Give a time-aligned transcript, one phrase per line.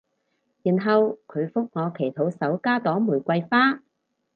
[0.63, 3.83] 然後佢覆我祈禱手加朵玫瑰花